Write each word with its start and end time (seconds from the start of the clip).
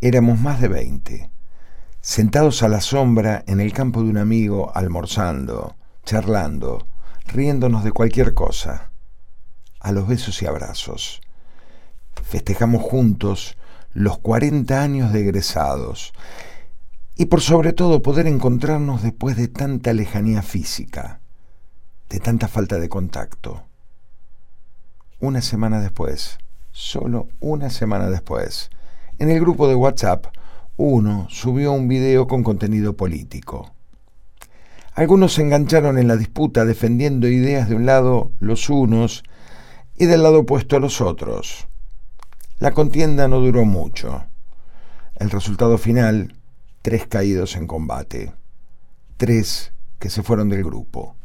Éramos 0.00 0.38
más 0.38 0.60
de 0.60 0.68
veinte, 0.68 1.30
sentados 2.00 2.62
a 2.62 2.68
la 2.68 2.80
sombra 2.80 3.42
en 3.48 3.60
el 3.60 3.72
campo 3.72 4.00
de 4.00 4.10
un 4.10 4.18
amigo, 4.18 4.70
almorzando, 4.76 5.74
charlando, 6.04 6.86
riéndonos 7.26 7.82
de 7.82 7.90
cualquier 7.90 8.32
cosa, 8.32 8.92
a 9.80 9.90
los 9.90 10.06
besos 10.06 10.40
y 10.40 10.46
abrazos. 10.46 11.20
Festejamos 12.22 12.82
juntos 12.82 13.56
los 13.92 14.18
40 14.18 14.80
años 14.80 15.12
de 15.12 15.22
egresados 15.22 16.12
y 17.16 17.26
por 17.26 17.40
sobre 17.40 17.72
todo 17.72 18.00
poder 18.00 18.28
encontrarnos 18.28 19.02
después 19.02 19.36
de 19.36 19.48
tanta 19.48 19.92
lejanía 19.94 20.42
física, 20.42 21.20
de 22.08 22.20
tanta 22.20 22.46
falta 22.46 22.78
de 22.78 22.88
contacto. 22.88 23.64
Una 25.18 25.42
semana 25.42 25.80
después, 25.80 26.38
solo 26.70 27.26
una 27.40 27.70
semana 27.70 28.08
después, 28.08 28.70
en 29.18 29.30
el 29.30 29.40
grupo 29.40 29.68
de 29.68 29.74
WhatsApp, 29.74 30.26
uno 30.76 31.26
subió 31.28 31.72
un 31.72 31.88
video 31.88 32.28
con 32.28 32.44
contenido 32.44 32.96
político. 32.96 33.74
Algunos 34.94 35.34
se 35.34 35.42
engancharon 35.42 35.98
en 35.98 36.06
la 36.06 36.16
disputa 36.16 36.64
defendiendo 36.64 37.28
ideas 37.28 37.68
de 37.68 37.74
un 37.74 37.84
lado 37.84 38.30
los 38.38 38.70
unos 38.70 39.24
y 39.96 40.06
del 40.06 40.22
lado 40.22 40.40
opuesto 40.40 40.78
los 40.78 41.00
otros. 41.00 41.66
La 42.60 42.72
contienda 42.72 43.26
no 43.26 43.40
duró 43.40 43.64
mucho. 43.64 44.24
El 45.16 45.30
resultado 45.30 45.78
final, 45.78 46.34
tres 46.82 47.06
caídos 47.06 47.56
en 47.56 47.66
combate. 47.66 48.32
Tres 49.16 49.72
que 49.98 50.10
se 50.10 50.22
fueron 50.22 50.48
del 50.48 50.62
grupo. 50.62 51.16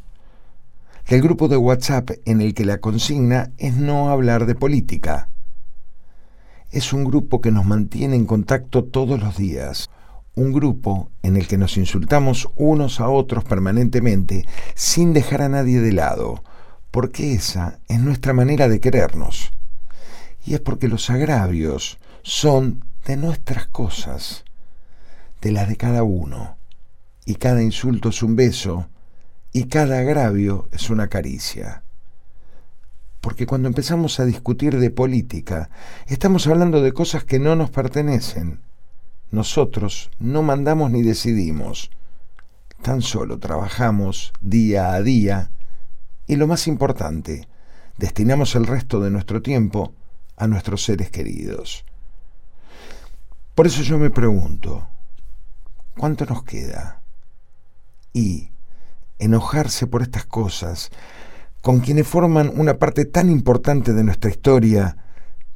Del 1.10 1.22
grupo 1.22 1.48
de 1.48 1.58
WhatsApp 1.58 2.10
en 2.26 2.42
el 2.42 2.56
que 2.56 2.66
la 2.66 2.80
consigna 2.80 3.52
es 3.58 3.76
no 3.76 4.10
hablar 4.10 4.48
de 4.48 4.56
política 4.56 5.30
es 6.74 6.92
un 6.92 7.04
grupo 7.04 7.40
que 7.40 7.52
nos 7.52 7.66
mantiene 7.66 8.16
en 8.16 8.26
contacto 8.26 8.84
todos 8.84 9.20
los 9.22 9.38
días, 9.38 9.92
un 10.34 10.52
grupo 10.52 11.12
en 11.22 11.38
el 11.38 11.48
que 11.48 11.60
nos 11.60 11.78
insultamos 11.78 12.50
unos 12.56 13.00
a 13.00 13.10
otros 13.10 13.44
permanentemente 13.44 14.48
sin 14.74 15.14
dejar 15.14 15.44
a 15.44 15.50
nadie 15.50 15.80
de 15.80 15.92
lado, 15.92 16.44
porque 16.90 17.34
esa 17.34 17.80
es 17.88 18.00
nuestra 18.00 18.34
manera 18.34 18.68
de 18.68 18.80
querernos. 18.80 19.52
Y 20.46 20.56
es 20.56 20.62
porque 20.62 20.88
los 20.88 21.12
agravios 21.12 22.00
son 22.24 22.84
de 23.06 23.18
nuestras 23.18 23.68
cosas, 23.68 24.44
de 25.42 25.52
las 25.52 25.70
de 25.70 25.78
cada 25.78 26.02
uno, 26.02 26.58
y 27.24 27.36
cada 27.36 27.62
insulto 27.62 28.10
es 28.10 28.24
un 28.24 28.36
beso, 28.36 28.88
y 29.52 29.66
cada 29.66 30.00
agravio 30.00 30.68
es 30.72 30.90
una 30.90 31.08
caricia 31.08 31.83
porque 33.24 33.46
cuando 33.46 33.70
empezamos 33.70 34.20
a 34.20 34.26
discutir 34.26 34.78
de 34.78 34.90
política, 34.92 35.70
estamos 36.08 36.46
hablando 36.46 36.82
de 36.82 36.92
cosas 36.92 37.24
que 37.24 37.40
no 37.40 37.56
nos 37.56 37.70
pertenecen. 37.70 38.60
Nosotros 39.32 40.12
no 40.20 40.44
mandamos 40.44 40.92
ni 40.92 41.04
decidimos, 41.04 41.90
tan 42.82 43.02
solo 43.02 43.40
trabajamos 43.40 44.34
día 44.42 44.92
a 44.92 45.02
día 45.02 45.52
y 46.28 46.36
lo 46.36 46.48
más 46.48 46.68
importante, 46.68 47.48
destinamos 47.98 48.56
el 48.56 48.68
resto 48.68 49.00
de 49.00 49.10
nuestro 49.10 49.42
tiempo 49.42 49.94
a 50.36 50.48
nuestros 50.48 50.84
seres 50.84 51.10
queridos. 51.10 51.86
Por 53.56 53.68
eso 53.68 53.84
yo 53.84 53.98
me 53.98 54.10
pregunto, 54.10 54.86
¿cuánto 55.98 56.26
nos 56.26 56.44
queda? 56.44 57.02
Y 58.12 58.50
enojarse 59.18 59.88
por 59.88 60.02
estas 60.02 60.26
cosas, 60.26 60.92
con 61.64 61.80
quienes 61.80 62.06
forman 62.06 62.52
una 62.54 62.78
parte 62.78 63.06
tan 63.06 63.30
importante 63.30 63.94
de 63.94 64.04
nuestra 64.04 64.30
historia, 64.30 64.98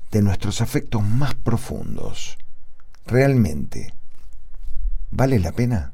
de 0.09 0.21
nuestros 0.21 0.61
afectos 0.61 1.03
más 1.03 1.35
profundos. 1.35 2.37
¿Realmente 3.05 3.93
vale 5.11 5.37
la 5.37 5.51
pena? 5.51 5.91